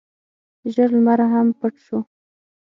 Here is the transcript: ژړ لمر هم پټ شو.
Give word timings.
ژړ 0.73 0.89
لمر 0.97 1.19
هم 1.33 1.47
پټ 1.59 1.73
شو. 1.85 1.99